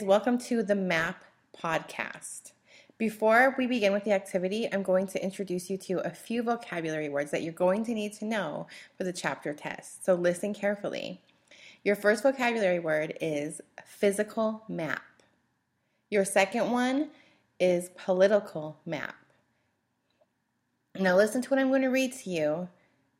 [0.00, 1.22] Welcome to the MAP
[1.62, 2.52] podcast.
[2.96, 7.08] Before we begin with the activity, I'm going to introduce you to a few vocabulary
[7.08, 8.66] words that you're going to need to know
[8.96, 10.04] for the chapter test.
[10.04, 11.20] So listen carefully.
[11.84, 15.02] Your first vocabulary word is physical map.
[16.10, 17.10] Your second one
[17.60, 19.14] is political map.
[20.98, 22.68] Now listen to what I'm going to read to you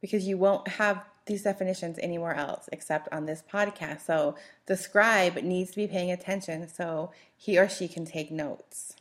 [0.00, 4.02] because you won't have these definitions anywhere else except on this podcast.
[4.02, 4.36] So
[4.66, 8.96] the scribe needs to be paying attention so he or she can take notes.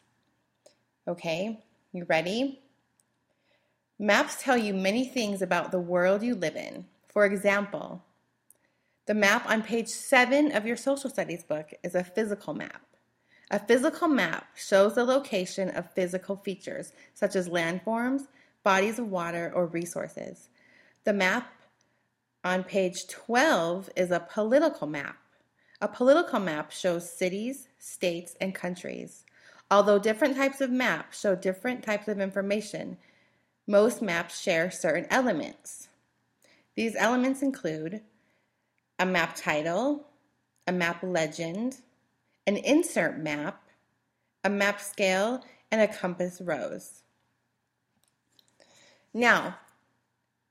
[1.08, 2.62] Okay, you ready?
[3.98, 6.86] Maps tell you many things about the world you live in.
[7.08, 8.04] For example,
[9.06, 12.82] the map on page seven of your social studies book is a physical map.
[13.50, 18.28] A physical map shows the location of physical features such as landforms,
[18.64, 20.50] bodies of water, or resources.
[21.04, 21.52] The map
[22.44, 25.18] on page 12 is a political map.
[25.80, 29.26] A political map shows cities, states, and countries.
[29.70, 32.98] Although different types of maps show different types of information,
[33.68, 35.88] most maps share certain elements.
[36.76, 38.02] These elements include
[39.00, 40.08] a map title,
[40.68, 41.78] a map legend,
[42.48, 43.64] an insert map,
[44.44, 47.04] a map scale, and a compass rose.
[49.14, 49.58] Now,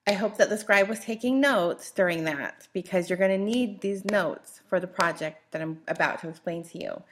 [0.07, 3.81] I hope that the scribe was taking notes during that because you're going to need
[3.81, 7.03] these notes for the project that I'm about to explain to you.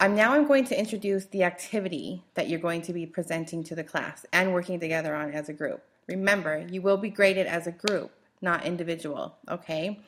[0.00, 3.76] I'm now I'm going to introduce the activity that you're going to be presenting to
[3.76, 5.84] the class and working together on as a group.
[6.08, 8.10] Remember, you will be graded as a group,
[8.40, 10.00] not individual, okay?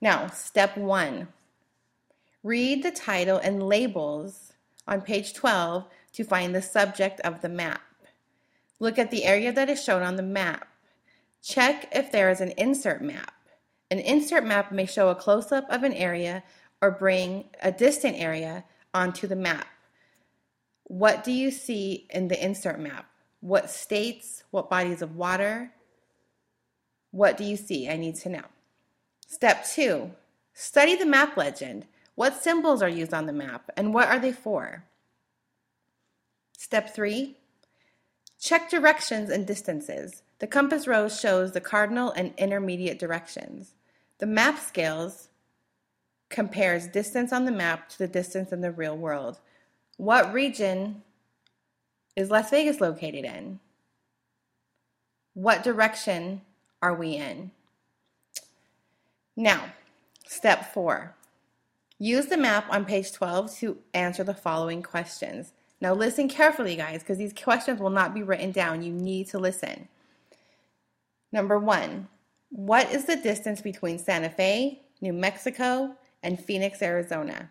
[0.00, 1.28] Now, step one.
[2.44, 4.52] Read the title and labels
[4.86, 7.80] on page 12 to find the subject of the map.
[8.80, 10.68] Look at the area that is shown on the map.
[11.42, 13.34] Check if there is an insert map.
[13.90, 16.42] An insert map may show a close up of an area
[16.80, 19.66] or bring a distant area onto the map.
[20.84, 23.06] What do you see in the insert map?
[23.40, 25.72] What states, what bodies of water?
[27.10, 27.88] What do you see?
[27.88, 28.44] I need to know.
[29.26, 30.12] Step two,
[30.54, 31.86] study the map legend.
[32.14, 34.84] What symbols are used on the map and what are they for?
[36.56, 37.36] Step three,
[38.40, 40.22] check directions and distances.
[40.38, 43.74] The compass rose shows the cardinal and intermediate directions.
[44.18, 45.28] The map scales
[46.28, 49.38] compares distance on the map to the distance in the real world.
[49.96, 51.02] What region
[52.14, 53.60] is Las Vegas located in?
[55.34, 56.42] What direction
[56.82, 57.50] are we in?
[59.36, 59.72] Now,
[60.26, 61.14] step four.
[61.98, 65.52] Use the map on page 12 to answer the following questions.
[65.80, 68.82] Now, listen carefully, guys, because these questions will not be written down.
[68.82, 69.88] You need to listen.
[71.30, 72.08] Number one,
[72.50, 77.50] what is the distance between Santa Fe, New Mexico, and Phoenix, Arizona?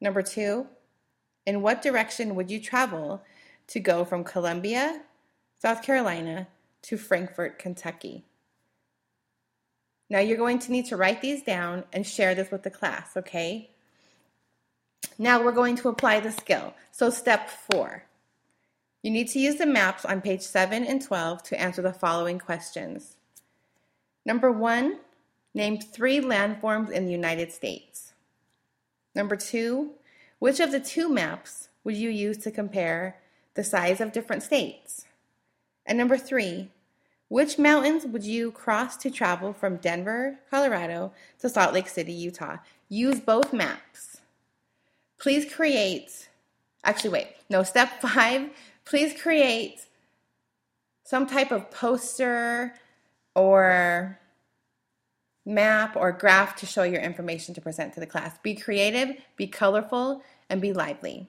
[0.00, 0.66] Number two,
[1.44, 3.22] in what direction would you travel
[3.68, 5.02] to go from Columbia,
[5.60, 6.46] South Carolina,
[6.82, 8.24] to Frankfort, Kentucky?
[10.10, 13.16] Now you're going to need to write these down and share this with the class,
[13.16, 13.70] okay?
[15.18, 16.74] Now we're going to apply the skill.
[16.92, 18.04] So, step four
[19.02, 22.38] you need to use the maps on page 7 and 12 to answer the following
[22.38, 23.16] questions.
[24.24, 24.98] Number one,
[25.54, 28.12] name three landforms in the United States.
[29.14, 29.92] Number two,
[30.40, 33.16] which of the two maps would you use to compare
[33.54, 35.06] the size of different states?
[35.86, 36.70] And number three,
[37.28, 42.58] which mountains would you cross to travel from Denver, Colorado to Salt Lake City, Utah?
[42.88, 44.20] Use both maps.
[45.18, 46.28] Please create,
[46.84, 48.50] actually, wait, no, step five,
[48.84, 49.86] please create
[51.04, 52.74] some type of poster
[53.34, 54.18] or
[55.46, 58.38] map or graph to show your information to present to the class.
[58.42, 61.28] Be creative, be colorful, and be lively.